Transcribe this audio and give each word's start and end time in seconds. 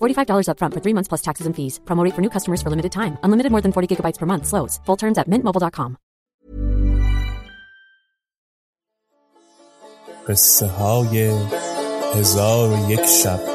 $45 0.00 0.46
upfront 0.48 0.74
for 0.74 0.80
three 0.80 0.94
months 0.94 1.08
plus 1.08 1.22
taxes 1.22 1.46
and 1.48 1.56
fees. 1.56 1.80
Promo 1.84 2.04
rate 2.04 2.14
for 2.14 2.22
new 2.22 2.30
customers 2.30 2.62
for 2.62 2.70
limited 2.70 2.92
time. 2.92 3.18
Unlimited 3.24 3.50
more 3.50 3.60
than 3.60 3.72
40 3.72 3.90
gigabytes 3.90 4.18
per 4.18 4.26
month. 4.26 4.46
Slows. 4.46 4.78
Full 4.86 5.00
terms 5.02 5.18
at 5.18 5.28
mintmobile.com. 5.28 5.96
قصه 10.28 10.66
های 10.66 11.30
هزار 12.14 12.72
و 12.72 12.90
یک 12.90 13.04
شب 13.04 13.53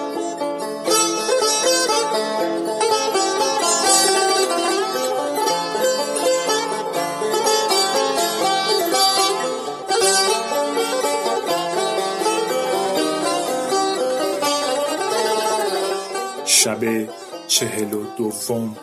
شب 16.65 17.09
چهل 17.49 17.95
و 17.95 18.17
دوم. 18.17 18.77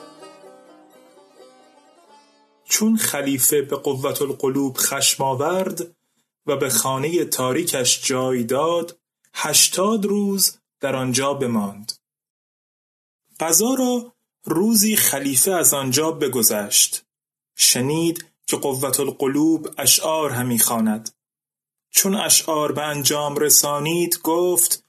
چون 2.65 2.97
خلیفه 2.97 3.61
به 3.61 3.75
قوت 3.75 4.21
القلوب 4.21 4.77
خشم 4.77 5.23
آورد 5.23 5.95
و 6.45 6.55
به 6.55 6.69
خانه 6.69 7.25
تاریکش 7.25 8.05
جای 8.05 8.43
داد 8.43 8.99
هشتاد 9.33 10.05
روز 10.05 10.57
در 10.79 10.95
آنجا 10.95 11.33
بماند. 11.33 11.91
قضا 13.39 13.73
را 13.73 14.13
روزی 14.43 14.95
خلیفه 14.95 15.51
از 15.51 15.73
آنجا 15.73 16.11
بگذشت. 16.11 17.05
شنید 17.55 18.25
که 18.47 18.57
قوت 18.57 18.99
القلوب 18.99 19.69
اشعار 19.77 20.29
همی 20.29 20.59
خواند. 20.59 21.09
چون 21.89 22.15
اشعار 22.15 22.71
به 22.71 22.81
انجام 22.81 23.35
رسانید 23.35 24.19
گفت 24.23 24.83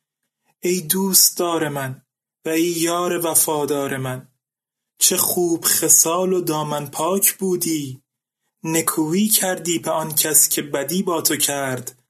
ای 0.60 0.80
دوستدار 0.80 1.68
من 1.68 2.02
و 2.48 2.50
ای 2.50 2.62
یار 2.62 3.26
وفادار 3.26 3.96
من 3.96 4.28
چه 4.98 5.16
خوب 5.16 5.64
خصال 5.64 6.32
و 6.32 6.40
دامن 6.40 6.86
پاک 6.86 7.34
بودی. 7.34 8.02
نکویی 8.64 9.28
کردی 9.28 9.78
به 9.78 9.90
آن 9.90 10.14
کس 10.14 10.48
که 10.48 10.62
بدی 10.62 11.02
با 11.02 11.22
تو 11.22 11.36
کرد 11.36 12.02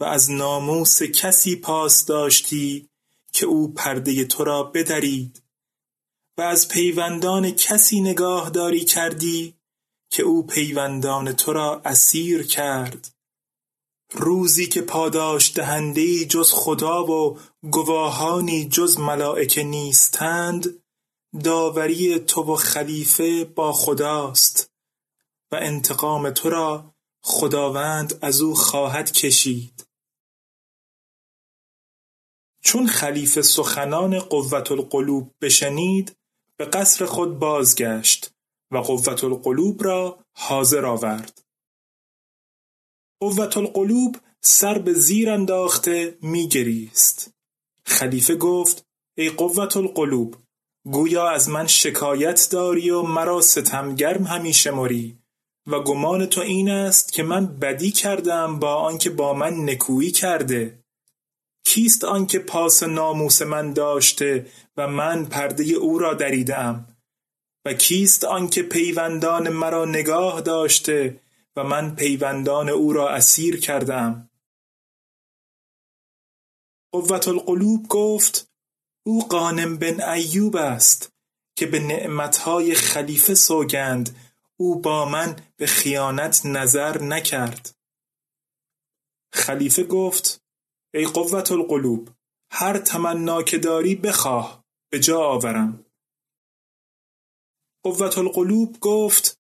و 0.00 0.04
از 0.04 0.30
ناموس 0.30 1.02
کسی 1.02 1.56
پاس 1.56 2.04
داشتی 2.04 2.88
که 3.32 3.46
او 3.46 3.74
پرده 3.74 4.24
تو 4.24 4.44
را 4.44 4.62
بدرید. 4.62 5.42
و 6.38 6.42
از 6.42 6.68
پیوندان 6.68 7.50
کسی 7.50 8.00
نگاهداری 8.00 8.84
کردی 8.84 9.54
که 10.10 10.22
او 10.22 10.46
پیوندان 10.46 11.32
تو 11.32 11.52
را 11.52 11.82
اسیر 11.84 12.46
کرد. 12.46 13.10
روزی 14.12 14.66
که 14.66 14.82
پاداش 14.82 15.56
دهنده 15.56 16.24
جز 16.24 16.52
خدا 16.52 17.06
و 17.06 17.38
گواهانی 17.70 18.68
جز 18.68 18.98
ملائکه 18.98 19.62
نیستند 19.62 20.82
داوری 21.44 22.18
تو 22.18 22.42
و 22.42 22.56
خلیفه 22.56 23.44
با 23.44 23.72
خداست 23.72 24.72
و 25.52 25.56
انتقام 25.56 26.30
تو 26.30 26.50
را 26.50 26.94
خداوند 27.22 28.18
از 28.22 28.40
او 28.40 28.54
خواهد 28.54 29.12
کشید. 29.12 29.86
چون 32.62 32.86
خلیفه 32.86 33.42
سخنان 33.42 34.18
قوت 34.18 34.72
القلوب 34.72 35.34
بشنید 35.40 36.16
به 36.56 36.64
قصر 36.64 37.06
خود 37.06 37.38
بازگشت 37.38 38.30
و 38.70 38.78
قوت 38.78 39.24
القلوب 39.24 39.84
را 39.84 40.24
حاضر 40.32 40.86
آورد. 40.86 41.47
قوت 43.20 43.56
القلوب 43.56 44.16
سر 44.40 44.78
به 44.78 44.92
زیر 44.92 45.30
انداخته 45.30 46.18
میگریست. 46.22 47.30
خلیفه 47.84 48.36
گفت 48.36 48.86
ای 49.16 49.28
قوت 49.28 49.76
القلوب 49.76 50.36
گویا 50.84 51.28
از 51.28 51.48
من 51.48 51.66
شکایت 51.66 52.48
داری 52.50 52.90
و 52.90 53.02
مرا 53.02 53.40
ستمگرم 53.40 54.24
همی 54.24 54.52
شمری 54.52 55.18
و 55.66 55.80
گمان 55.80 56.26
تو 56.26 56.40
این 56.40 56.70
است 56.70 57.12
که 57.12 57.22
من 57.22 57.46
بدی 57.46 57.90
کردم 57.90 58.58
با 58.58 58.74
آنکه 58.74 59.10
با 59.10 59.34
من 59.34 59.70
نکویی 59.70 60.10
کرده. 60.10 60.78
کیست 61.64 62.04
آنکه 62.04 62.38
پاس 62.38 62.82
ناموس 62.82 63.42
من 63.42 63.72
داشته 63.72 64.46
و 64.76 64.88
من 64.88 65.24
پرده 65.24 65.64
او 65.64 65.98
را 65.98 66.14
دریدم 66.14 66.96
و 67.64 67.72
کیست 67.72 68.24
آنکه 68.24 68.62
پیوندان 68.62 69.48
مرا 69.48 69.84
نگاه 69.84 70.40
داشته 70.40 71.20
و 71.58 71.64
من 71.64 71.94
پیوندان 71.94 72.68
او 72.68 72.92
را 72.92 73.10
اسیر 73.10 73.60
کردم. 73.60 74.30
قوت 76.92 77.28
القلوب 77.28 77.88
گفت 77.88 78.50
او 79.06 79.28
قانم 79.28 79.76
بن 79.78 80.02
ایوب 80.02 80.56
است 80.56 81.12
که 81.56 81.66
به 81.66 81.78
نعمتهای 81.78 82.74
خلیفه 82.74 83.34
سوگند 83.34 84.16
او 84.56 84.80
با 84.80 85.04
من 85.04 85.36
به 85.56 85.66
خیانت 85.66 86.46
نظر 86.46 87.02
نکرد. 87.02 87.74
خلیفه 89.32 89.84
گفت 89.84 90.44
ای 90.94 91.04
قوت 91.04 91.52
القلوب 91.52 92.10
هر 92.50 92.78
تمنا 92.78 93.42
که 93.42 93.58
داری 93.58 93.94
بخواه 93.94 94.64
به 94.90 95.00
جا 95.00 95.20
آورم. 95.20 95.84
قوت 97.84 98.18
القلوب 98.18 98.80
گفت 98.80 99.37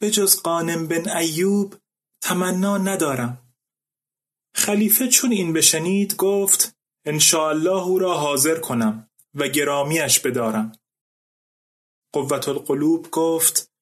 بجز 0.00 0.42
قانم 0.42 0.86
بن 0.86 1.08
ایوب 1.16 1.74
تمنا 2.20 2.78
ندارم. 2.78 3.54
خلیفه 4.54 5.08
چون 5.08 5.32
این 5.32 5.52
بشنید 5.52 6.16
گفت 6.16 6.76
انشاءالله 7.04 7.82
او 7.82 7.98
را 7.98 8.14
حاضر 8.14 8.60
کنم 8.60 9.10
و 9.34 9.48
گرامیش 9.48 10.20
بدارم. 10.20 10.72
قوت 12.12 12.48
القلوب 12.48 13.10
گفت 13.10 13.72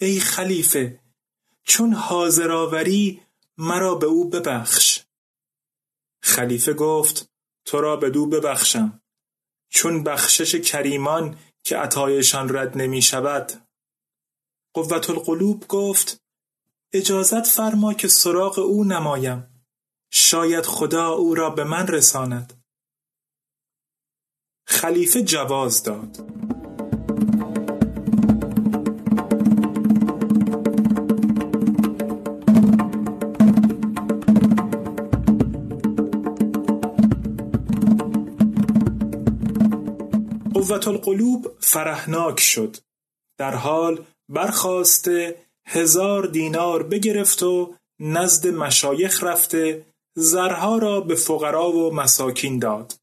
ای 0.00 0.20
خلیفه 0.20 1.00
چون 1.62 1.92
حاضر 1.92 2.52
آوری 2.52 3.22
مرا 3.58 3.94
به 3.94 4.06
او 4.06 4.30
ببخش. 4.30 5.00
خلیفه 6.22 6.72
گفت 6.72 7.30
تو 7.64 7.80
را 7.80 7.96
بدو 7.96 8.26
ببخشم. 8.26 9.02
چون 9.68 10.04
بخشش 10.04 10.54
کریمان 10.54 11.38
که 11.64 11.76
عطایشان 11.76 12.56
رد 12.56 12.78
نمی 12.78 13.02
شود 13.02 13.69
قوت 14.74 15.10
القلوب 15.10 15.66
گفت 15.68 16.22
اجازت 16.92 17.46
فرما 17.46 17.94
که 17.94 18.08
سراغ 18.08 18.58
او 18.58 18.84
نمایم. 18.84 19.64
شاید 20.10 20.66
خدا 20.66 21.08
او 21.08 21.34
را 21.34 21.50
به 21.50 21.64
من 21.64 21.86
رساند. 21.86 22.64
خلیفه 24.66 25.22
جواز 25.22 25.82
داد. 25.82 26.16
قوت 40.54 40.88
القلوب 40.88 41.56
فرهناک 41.60 42.40
شد. 42.40 42.76
در 43.38 43.54
حال 43.54 44.06
برخواسته 44.30 45.46
هزار 45.66 46.26
دینار 46.26 46.82
بگرفت 46.82 47.42
و 47.42 47.74
نزد 47.98 48.46
مشایخ 48.46 49.24
رفته 49.24 49.86
زرها 50.14 50.78
را 50.78 51.00
به 51.00 51.14
فقرا 51.14 51.72
و 51.72 51.94
مساکین 51.94 52.58
داد. 52.58 52.94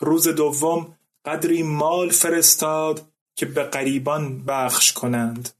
روز 0.00 0.28
دوم 0.28 0.98
قدری 1.24 1.62
مال 1.62 2.10
فرستاد 2.10 3.06
که 3.36 3.46
به 3.46 3.62
قریبان 3.62 4.44
بخش 4.44 4.92
کنند 4.92 5.50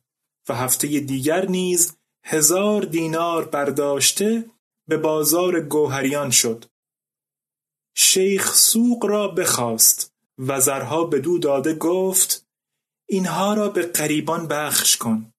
و 0.48 0.54
هفته 0.54 0.86
دیگر 0.86 1.46
نیز 1.46 1.96
هزار 2.24 2.82
دینار 2.82 3.44
برداشته 3.44 4.44
به 4.88 4.96
بازار 4.96 5.60
گوهریان 5.60 6.30
شد. 6.30 6.64
شیخ 7.94 8.54
سوق 8.54 9.04
را 9.04 9.28
بخواست 9.28 10.12
و 10.38 10.60
زرها 10.60 11.04
دو 11.04 11.38
داده 11.38 11.74
گفت 11.74 12.43
اینها 13.08 13.54
را 13.54 13.68
به 13.68 13.82
قریبان 13.82 14.48
بخش 14.48 14.96
کن. 14.96 15.32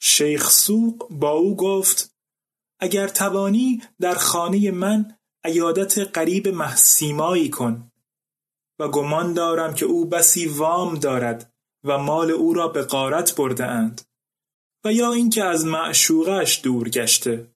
شیخ 0.00 0.50
سوق 0.50 1.08
با 1.10 1.30
او 1.30 1.56
گفت 1.56 2.14
اگر 2.80 3.08
توانی 3.08 3.82
در 4.00 4.14
خانه 4.14 4.70
من 4.70 5.18
عیادت 5.44 5.98
قریب 5.98 6.48
محسیمایی 6.48 7.50
کن 7.50 7.92
و 8.78 8.88
گمان 8.88 9.34
دارم 9.34 9.74
که 9.74 9.86
او 9.86 10.04
بسی 10.08 10.46
وام 10.46 10.98
دارد 10.98 11.54
و 11.84 11.98
مال 11.98 12.30
او 12.30 12.54
را 12.54 12.68
به 12.68 12.82
غارت 12.82 13.36
برده 13.36 13.66
اند 13.66 14.02
و 14.84 14.92
یا 14.92 15.12
اینکه 15.12 15.44
از 15.44 15.64
معشوقش 15.64 16.60
دور 16.62 16.88
گشته. 16.88 17.54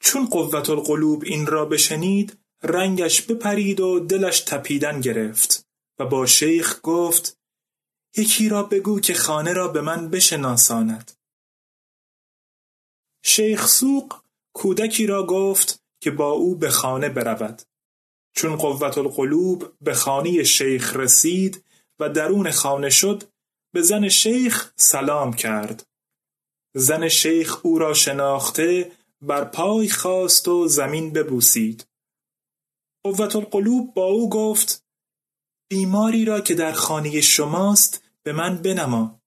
چون 0.00 0.26
قوت 0.26 0.70
القلوب 0.70 1.22
این 1.26 1.46
را 1.46 1.64
بشنید 1.64 2.38
رنگش 2.62 3.22
بپرید 3.22 3.80
و 3.80 4.00
دلش 4.00 4.40
تپیدن 4.40 5.00
گرفت. 5.00 5.71
و 5.98 6.06
با 6.06 6.26
شیخ 6.26 6.80
گفت 6.82 7.38
یکی 8.16 8.48
را 8.48 8.62
بگو 8.62 9.00
که 9.00 9.14
خانه 9.14 9.52
را 9.52 9.68
به 9.68 9.80
من 9.80 10.10
بشناساند. 10.10 11.12
شیخ 13.24 13.66
سوق 13.66 14.22
کودکی 14.52 15.06
را 15.06 15.26
گفت 15.26 15.82
که 16.00 16.10
با 16.10 16.30
او 16.30 16.56
به 16.56 16.70
خانه 16.70 17.08
برود. 17.08 17.62
چون 18.34 18.56
قوت 18.56 18.98
القلوب 18.98 19.72
به 19.80 19.94
خانه 19.94 20.42
شیخ 20.42 20.96
رسید 20.96 21.64
و 21.98 22.08
درون 22.08 22.50
خانه 22.50 22.90
شد 22.90 23.22
به 23.72 23.82
زن 23.82 24.08
شیخ 24.08 24.72
سلام 24.76 25.32
کرد. 25.32 25.86
زن 26.74 27.08
شیخ 27.08 27.66
او 27.66 27.78
را 27.78 27.94
شناخته 27.94 28.92
بر 29.22 29.44
پای 29.44 29.88
خواست 29.88 30.48
و 30.48 30.68
زمین 30.68 31.12
ببوسید. 31.12 31.86
قوت 33.04 33.36
القلوب 33.36 33.94
با 33.94 34.04
او 34.04 34.30
گفت 34.30 34.81
بیماری 35.72 36.24
را 36.24 36.40
که 36.40 36.54
در 36.54 36.72
خانه 36.72 37.20
شماست 37.20 38.04
به 38.22 38.32
من 38.32 38.56
بنما. 38.56 39.20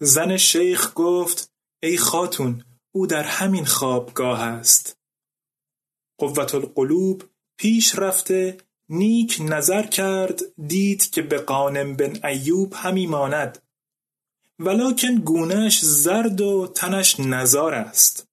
زن 0.00 0.36
شیخ 0.36 0.92
گفت 0.94 1.52
ای 1.82 1.96
خاتون 1.96 2.64
او 2.92 3.06
در 3.06 3.22
همین 3.22 3.64
خوابگاه 3.64 4.40
است. 4.40 4.96
قوت 6.18 6.54
القلوب 6.54 7.22
پیش 7.56 7.98
رفته 7.98 8.56
نیک 8.88 9.38
نظر 9.40 9.86
کرد 9.86 10.40
دید 10.66 11.10
که 11.10 11.22
به 11.22 11.38
قانم 11.38 11.96
بن 11.96 12.26
ایوب 12.26 12.72
همی 12.76 13.06
ماند. 13.06 13.62
ولکن 14.58 15.14
گونهش 15.14 15.80
زرد 15.84 16.40
و 16.40 16.72
تنش 16.74 17.20
نزار 17.20 17.74
است. 17.74 18.28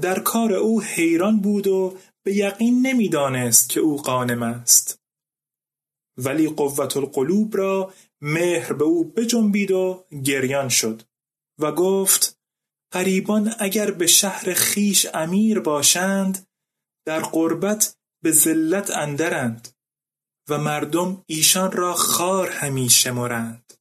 در 0.00 0.18
کار 0.18 0.52
او 0.52 0.82
حیران 0.82 1.40
بود 1.40 1.66
و 1.66 1.98
به 2.22 2.34
یقین 2.36 2.86
نمی‌دانست 2.86 3.68
که 3.68 3.80
او 3.80 3.96
قانم 3.96 4.42
است. 4.42 5.07
ولی 6.18 6.48
قوت 6.48 6.96
القلوب 6.96 7.56
را 7.56 7.94
مهر 8.20 8.72
به 8.72 8.84
او 8.84 9.04
بجنبید 9.04 9.70
و 9.70 10.04
گریان 10.24 10.68
شد 10.68 11.02
و 11.58 11.72
گفت 11.72 12.38
قریبان 12.92 13.54
اگر 13.58 13.90
به 13.90 14.06
شهر 14.06 14.54
خیش 14.54 15.06
امیر 15.14 15.60
باشند 15.60 16.46
در 17.06 17.20
قربت 17.20 17.96
به 18.22 18.32
ذلت 18.32 18.90
اندرند 18.90 19.68
و 20.48 20.58
مردم 20.58 21.24
ایشان 21.26 21.72
را 21.72 21.94
خار 21.94 22.48
همی 22.50 22.90
شمرند 22.90 23.74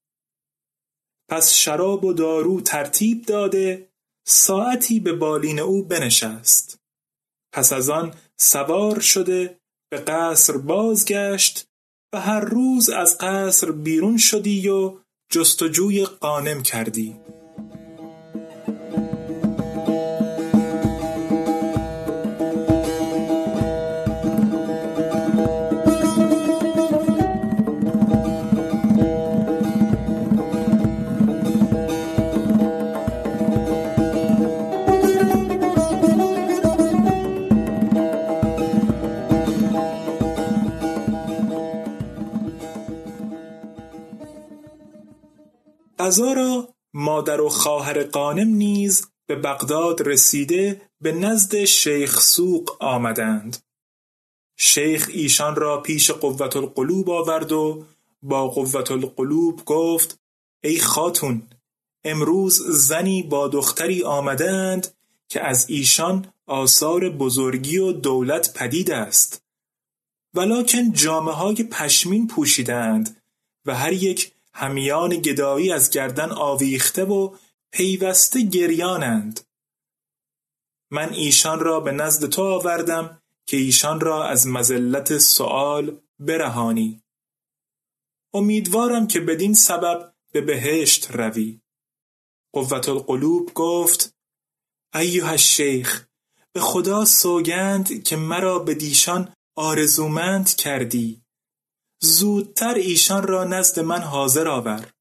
پس 1.30 1.54
شراب 1.54 2.04
و 2.04 2.14
دارو 2.14 2.62
ترتیب 2.62 3.26
داده 3.26 3.90
ساعتی 4.28 5.00
به 5.00 5.14
بالین 5.14 5.60
او 5.60 5.84
بنشست. 5.84 6.80
پس 7.54 7.74
از 7.74 7.90
آن 7.90 8.14
سوار 8.38 9.00
شده 9.00 9.60
به 9.92 9.98
قصر 9.98 10.58
بازگشت 10.58 11.67
و 12.14 12.22
هر 12.22 12.40
روز 12.40 12.90
از 12.90 13.18
قصر 13.18 13.72
بیرون 13.72 14.18
شدی 14.18 14.70
و 14.70 14.94
جستجوی 15.32 16.06
قانم 16.06 16.62
کردی. 16.62 17.16
قضا 46.08 46.34
را 46.34 46.70
مادر 46.94 47.42
و 47.42 47.50
خواهر 47.50 48.04
قانم 48.04 48.48
نیز 48.48 49.08
به 49.26 49.36
بغداد 49.36 50.08
رسیده 50.08 50.82
به 51.02 51.12
نزد 51.12 51.64
شیخ 51.64 52.22
سوق 52.22 52.84
آمدند. 52.84 53.58
شیخ 54.58 55.10
ایشان 55.14 55.56
را 55.56 55.82
پیش 55.82 56.12
قوت 56.12 56.56
القلوب 56.56 57.10
آورد 57.10 57.52
و 57.52 57.86
با 58.22 58.48
قوت 58.48 58.92
القلوب 58.92 59.66
گفت 59.66 60.20
ای 60.64 60.80
خاتون 60.80 61.42
امروز 62.04 62.62
زنی 62.68 63.24
با 63.24 63.48
دختری 63.48 64.04
آمدند 64.04 64.88
که 65.30 65.42
از 65.42 65.70
ایشان 65.70 66.34
آثار 66.46 67.10
بزرگی 67.10 67.78
و 67.78 67.92
دولت 67.92 68.54
پدید 68.54 68.92
است. 68.92 69.42
ولکن 70.34 70.92
جامه 70.92 71.32
های 71.32 71.64
پشمین 71.64 72.28
پوشیدند 72.28 73.22
و 73.66 73.76
هر 73.76 73.94
یک 73.94 74.32
همیان 74.60 75.10
گدایی 75.10 75.72
از 75.72 75.90
گردن 75.90 76.32
آویخته 76.32 77.06
و 77.06 77.36
پیوسته 77.72 78.42
گریانند. 78.42 79.40
من 80.92 81.14
ایشان 81.14 81.60
را 81.60 81.80
به 81.80 81.92
نزد 81.92 82.30
تو 82.30 82.42
آوردم 82.42 83.22
که 83.48 83.58
ایشان 83.58 84.00
را 84.00 84.28
از 84.28 84.48
مزلت 84.48 85.18
سؤال 85.18 86.02
برهانی. 86.20 87.04
امیدوارم 88.34 89.08
که 89.08 89.20
بدین 89.20 89.54
سبب 89.54 90.14
به 90.34 90.42
بهشت 90.42 91.12
روی. 91.12 91.62
قوت 92.54 92.90
القلوب 92.90 93.54
گفت 93.54 94.16
ایها 94.96 95.30
الشیخ 95.30 96.08
به 96.54 96.60
خدا 96.60 97.06
سوگند 97.06 98.04
که 98.04 98.16
مرا 98.16 98.60
به 98.60 98.76
دیشان 98.76 99.34
آرزومند 99.56 100.56
کردی. 100.56 101.27
زودتر 102.00 102.74
ایشان 102.74 103.28
را 103.28 103.44
نزد 103.44 103.80
من 103.80 104.02
حاضر 104.02 104.48
آور. 104.48 104.94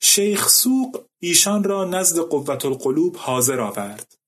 شیخ 0.00 0.48
سوق 0.48 1.04
ایشان 1.20 1.64
را 1.64 1.84
نزد 1.84 2.18
قوت 2.18 2.64
القلوب 2.64 3.16
حاضر 3.16 3.60
آورد. 3.60 4.18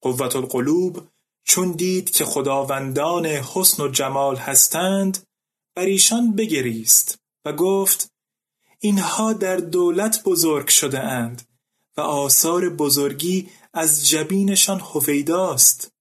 قوت 0.00 0.36
القلوب 0.36 1.08
چون 1.44 1.72
دید 1.72 2.10
که 2.10 2.24
خداوندان 2.24 3.26
حسن 3.26 3.82
و 3.82 3.88
جمال 3.88 4.36
هستند 4.36 5.26
بر 5.76 5.84
ایشان 5.84 6.32
بگریست 6.32 7.18
و 7.44 7.52
گفت 7.52 8.12
اینها 8.78 9.32
در 9.32 9.56
دولت 9.56 10.22
بزرگ 10.24 10.68
شده 10.68 11.00
اند 11.00 11.42
و 11.96 12.00
آثار 12.00 12.68
بزرگی 12.68 13.50
از 13.72 14.08
جبینشان 14.08 14.80
هویداست. 14.80 15.92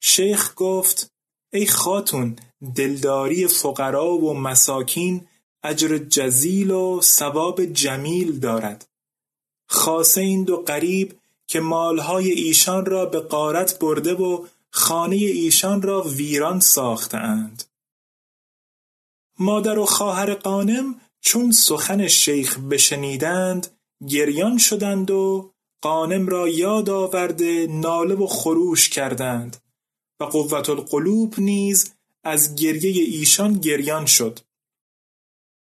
شیخ 0.00 0.52
گفت 0.56 1.12
ای 1.52 1.66
خاتون 1.66 2.36
دلداری 2.76 3.46
فقرا 3.46 4.14
و 4.16 4.34
مساکین 4.34 5.26
اجر 5.62 5.98
جزیل 5.98 6.70
و 6.70 7.00
ثواب 7.02 7.64
جمیل 7.64 8.38
دارد. 8.38 8.88
خاصه 9.66 10.20
این 10.20 10.44
دو 10.44 10.56
قریب 10.56 11.20
که 11.46 11.60
مالهای 11.60 12.30
ایشان 12.30 12.86
را 12.86 13.06
به 13.06 13.20
قارت 13.20 13.78
برده 13.78 14.14
و 14.14 14.46
خانه 14.70 15.16
ایشان 15.16 15.82
را 15.82 16.02
ویران 16.02 16.62
اند 17.12 17.64
مادر 19.38 19.78
و 19.78 19.86
خواهر 19.86 20.34
قانم 20.34 21.00
چون 21.20 21.52
سخن 21.52 22.08
شیخ 22.08 22.58
بشنیدند 22.58 23.66
گریان 24.08 24.58
شدند 24.58 25.10
و 25.10 25.50
قانم 25.80 26.26
را 26.26 26.48
یاد 26.48 26.90
آورده 26.90 27.66
ناله 27.70 28.14
و 28.14 28.26
خروش 28.26 28.88
کردند 28.88 29.56
و 30.20 30.24
قوت 30.24 30.70
القلوب 30.70 31.34
نیز 31.38 31.93
از 32.24 32.54
گریه 32.54 33.04
ایشان 33.04 33.52
گریان 33.52 34.06
شد. 34.06 34.40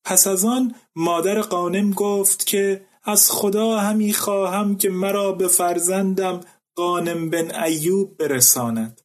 پس 0.05 0.27
از 0.27 0.45
آن 0.45 0.75
مادر 0.97 1.41
قانم 1.41 1.91
گفت 1.91 2.47
که 2.47 2.87
از 3.05 3.31
خدا 3.31 3.79
همی 3.79 4.13
خواهم 4.13 4.77
که 4.77 4.91
مرا 4.91 5.33
به 5.33 5.49
فرزندم 5.49 6.41
قانم 6.75 7.31
بن 7.31 7.55
ایوب 7.55 8.17
برساند. 8.17 9.01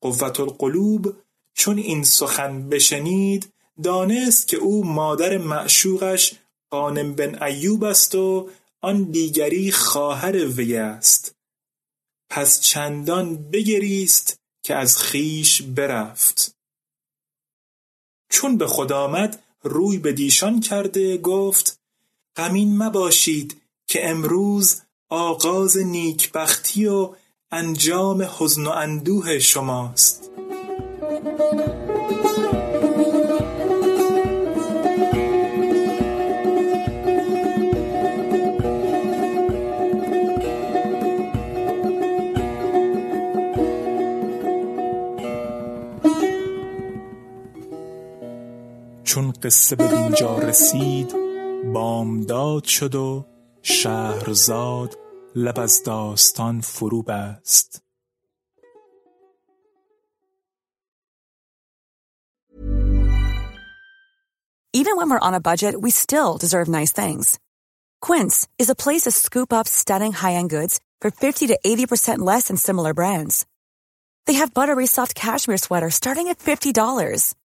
قوت 0.00 0.40
القلوب 0.40 1.16
چون 1.54 1.78
این 1.78 2.04
سخن 2.04 2.68
بشنید 2.68 3.52
دانست 3.82 4.48
که 4.48 4.56
او 4.56 4.84
مادر 4.84 5.38
معشوقش 5.38 6.34
قانم 6.70 7.14
بن 7.14 7.42
ایوب 7.42 7.84
است 7.84 8.14
و 8.14 8.50
آن 8.80 9.02
دیگری 9.02 9.72
خواهر 9.72 10.46
وی 10.46 10.76
است. 10.76 11.36
پس 12.30 12.60
چندان 12.60 13.50
بگریست 13.50 14.40
که 14.66 14.74
از 14.74 14.98
خیش 14.98 15.62
برفت. 15.62 16.54
چون 18.30 18.58
به 18.58 18.66
خود 18.66 18.92
آمد 18.92 19.42
روی 19.62 19.98
به 19.98 20.12
دیشان 20.12 20.60
کرده 20.60 21.18
گفت 21.18 21.80
غمین 22.36 22.82
مباشید 22.82 23.62
که 23.86 24.10
امروز 24.10 24.82
آغاز 25.08 25.76
نیکبختی 25.76 26.86
و 26.86 27.14
انجام 27.50 28.22
حزن 28.38 28.66
و 28.66 28.70
اندوه 28.70 29.38
شماست. 29.38 30.30
قصه 49.45 49.75
به 49.75 49.87
دینجا 49.87 50.37
رسید 50.37 51.15
بامداد 51.73 52.63
شد 52.63 52.95
و 52.95 53.25
شهرزاد 53.61 54.97
لب 55.35 55.59
از 55.59 55.83
داستان 55.83 56.61
فرو 56.61 57.01
بست 57.01 57.83
Even 64.73 64.95
when 64.95 65.09
we're 65.09 65.27
on 65.27 65.33
a 65.33 65.47
budget, 65.49 65.73
we 65.79 65.91
still 65.91 66.37
deserve 66.37 66.67
nice 66.69 66.93
things. 66.93 67.39
Quince 67.99 68.47
is 68.57 68.69
a 68.69 68.81
place 68.83 69.01
to 69.01 69.11
scoop 69.11 69.51
up 69.51 69.67
stunning 69.67 70.13
high-end 70.13 70.49
goods 70.49 70.79
for 71.01 71.11
50 71.11 71.47
to 71.47 71.59
80% 71.65 72.19
less 72.19 72.47
than 72.47 72.57
similar 72.57 72.93
brands. 72.93 73.45
They 74.27 74.35
have 74.35 74.53
buttery 74.53 74.87
soft 74.87 75.13
cashmere 75.13 75.57
sweaters 75.57 75.95
starting 75.95 76.29
at 76.29 76.39
$50, 76.39 77.35